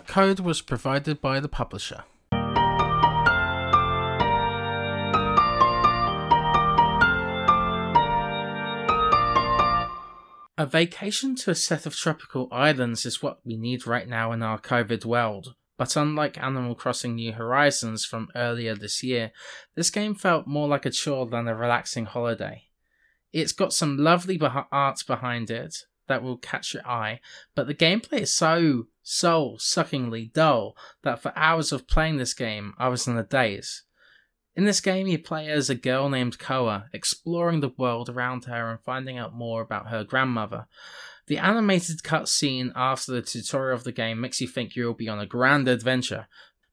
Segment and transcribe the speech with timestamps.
[0.00, 2.04] A code was provided by the publisher.
[10.56, 14.42] A vacation to a set of tropical islands is what we need right now in
[14.42, 15.54] our COVID world.
[15.76, 19.32] But unlike Animal Crossing New Horizons from earlier this year,
[19.74, 22.68] this game felt more like a chore than a relaxing holiday.
[23.34, 27.20] It's got some lovely beh- art behind it that will catch your eye,
[27.54, 32.74] but the gameplay is so soul suckingly dull that for hours of playing this game,
[32.78, 33.84] I was in a daze.
[34.56, 38.70] In this game, you play as a girl named Koa, exploring the world around her
[38.70, 40.66] and finding out more about her grandmother.
[41.28, 45.20] The animated cutscene after the tutorial of the game makes you think you'll be on
[45.20, 46.26] a grand adventure,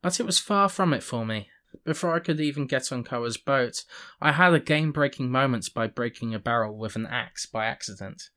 [0.00, 1.48] but it was far from it for me.
[1.84, 3.84] Before I could even get on Koa's boat,
[4.20, 8.30] I had a game breaking moment by breaking a barrel with an axe by accident.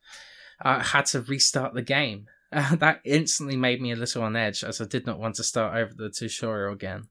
[0.60, 2.26] I had to restart the game.
[2.52, 5.44] Uh, that instantly made me a little on edge as I did not want to
[5.44, 7.08] start over the tutorial again.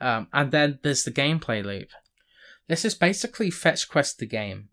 [0.00, 1.88] Um, and then there's the gameplay loop.
[2.68, 4.68] This is basically fetch quest the game.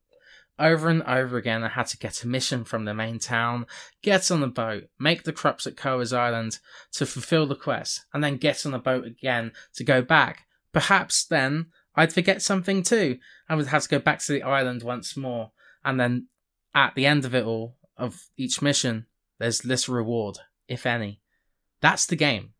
[0.60, 3.66] Over and over again, I had to get a mission from the main town,
[4.02, 6.60] get on the boat, make the crops at Koa's Island
[6.94, 10.46] to fulfill the quest, and then get on the boat again to go back.
[10.72, 13.18] Perhaps then I'd forget something too,
[13.50, 15.52] and would have to go back to the island once more.
[15.84, 16.28] And then
[16.76, 19.06] at the end of it all, of each mission,
[19.42, 21.20] there's this reward, if any.
[21.82, 22.54] That's the game.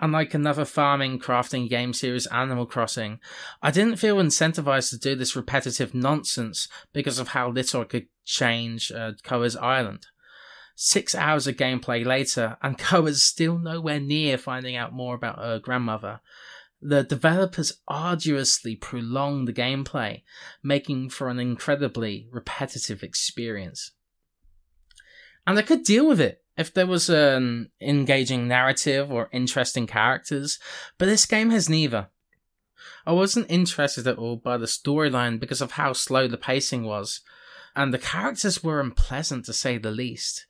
[0.00, 3.20] Unlike another farming crafting game series, Animal Crossing,
[3.62, 8.06] I didn't feel incentivized to do this repetitive nonsense because of how little I could
[8.24, 10.06] change uh, Koa's island.
[10.74, 15.60] Six hours of gameplay later, and Koa's still nowhere near finding out more about her
[15.60, 16.20] grandmother.
[16.82, 20.22] The developers arduously prolong the gameplay,
[20.62, 23.92] making for an incredibly repetitive experience.
[25.46, 30.58] And I could deal with it if there was an engaging narrative or interesting characters,
[30.98, 32.08] but this game has neither.
[33.06, 37.22] I wasn't interested at all by the storyline because of how slow the pacing was,
[37.74, 40.46] and the characters were unpleasant to say the least.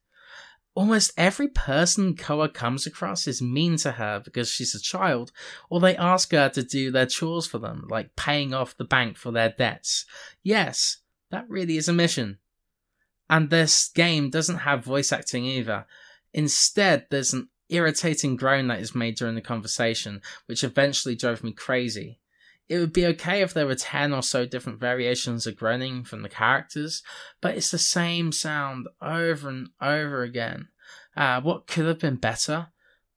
[0.74, 5.30] Almost every person Koa comes across is mean to her because she's a child,
[5.68, 9.16] or they ask her to do their chores for them, like paying off the bank
[9.16, 10.06] for their debts.
[10.42, 10.98] Yes,
[11.30, 12.39] that really is a mission.
[13.30, 15.86] And this game doesn't have voice acting either.
[16.34, 21.52] Instead, there's an irritating groan that is made during the conversation, which eventually drove me
[21.52, 22.18] crazy.
[22.68, 26.22] It would be okay if there were 10 or so different variations of groaning from
[26.22, 27.04] the characters,
[27.40, 30.68] but it's the same sound over and over again.
[31.16, 32.68] Uh, what could have been better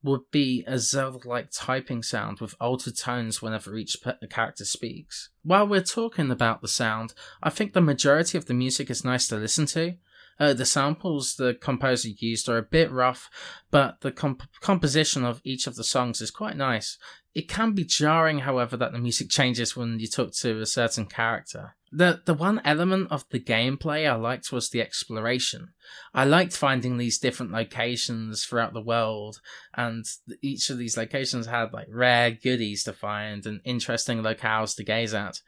[0.04, 3.98] would be a Zelda like typing sound with altered tones whenever each
[4.30, 5.30] character speaks.
[5.44, 9.28] While we're talking about the sound, I think the majority of the music is nice
[9.30, 9.96] to listen to.
[10.40, 13.30] Uh, the samples the composer used are a bit rough,
[13.72, 16.98] but the comp- composition of each of the songs is quite nice.
[17.34, 21.06] It can be jarring, however, that the music changes when you talk to a certain
[21.06, 21.76] character.
[21.96, 25.74] The the one element of the gameplay I liked was the exploration.
[26.12, 29.40] I liked finding these different locations throughout the world,
[29.76, 30.04] and
[30.42, 35.14] each of these locations had like rare goodies to find and interesting locales to gaze
[35.14, 35.42] at.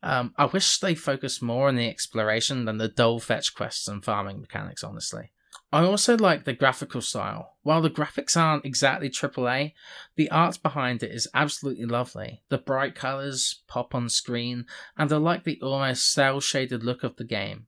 [0.00, 4.04] Um, I wish they focused more on the exploration than the dull fetch quests and
[4.04, 5.32] farming mechanics, honestly.
[5.70, 7.56] I also like the graphical style.
[7.62, 9.74] While the graphics aren't exactly AAA,
[10.16, 12.42] the art behind it is absolutely lovely.
[12.48, 14.64] The bright colours pop on screen,
[14.96, 17.66] and I like the almost cel shaded look of the game.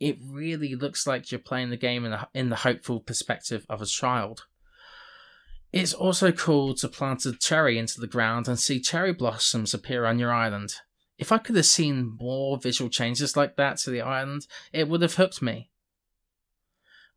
[0.00, 3.80] It really looks like you're playing the game in the, in the hopeful perspective of
[3.80, 4.46] a child.
[5.72, 10.04] It's also cool to plant a cherry into the ground and see cherry blossoms appear
[10.04, 10.74] on your island.
[11.16, 15.02] If I could have seen more visual changes like that to the island, it would
[15.02, 15.70] have hooked me.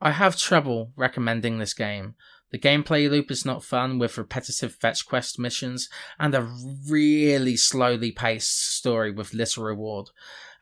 [0.02, 2.16] I have trouble recommending this game.
[2.52, 5.90] The gameplay loop is not fun with repetitive fetch quest missions
[6.20, 6.50] and a
[6.88, 10.10] really slowly paced story with little reward.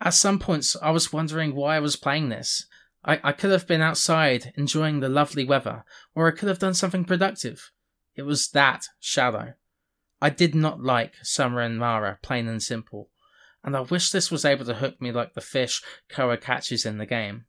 [0.01, 2.65] At some points, I was wondering why I was playing this.
[3.05, 6.73] I, I could have been outside enjoying the lovely weather, or I could have done
[6.73, 7.71] something productive.
[8.15, 9.53] It was that shallow.
[10.21, 13.09] I did not like Summer in Mara, plain and simple
[13.67, 16.99] and I wish this was able to hook me like the fish Koa catches in
[16.99, 17.47] the game.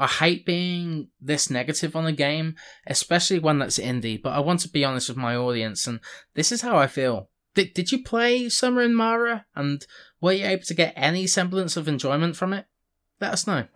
[0.00, 2.54] I hate being this negative on a game,
[2.86, 6.00] especially one that's indie, but I want to be honest with my audience, and
[6.32, 7.28] this is how I feel.
[7.54, 9.84] Did, did you play Summer in Mara, and
[10.18, 12.64] were you able to get any semblance of enjoyment from it?
[13.20, 13.66] Let us know.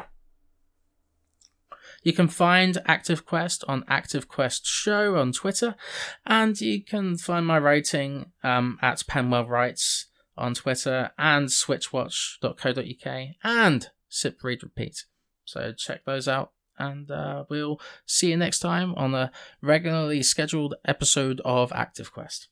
[2.02, 5.74] You can find Active Quest on Active Quest Show on Twitter,
[6.24, 10.06] and you can find my rating um, at Penwell Writes
[10.38, 15.04] on Twitter and switchwatch.co.uk and Sip Read Repeat.
[15.44, 19.31] So check those out and uh, we'll see you next time on a
[19.62, 22.49] regularly scheduled episode of Active Quest.